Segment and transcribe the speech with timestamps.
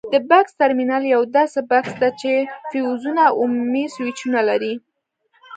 [0.13, 2.31] د بکس ترمینل یوه داسې بکس ده چې
[2.69, 4.73] فیوزونه او عمومي سویچونه لري.